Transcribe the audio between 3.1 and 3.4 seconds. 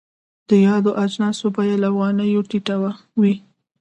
وي.